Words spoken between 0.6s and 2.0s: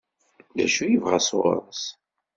acu i yebɣa sɣur-s?